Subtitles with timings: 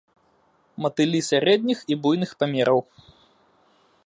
[0.85, 2.79] Матылі сярэдніх і буйных памераў.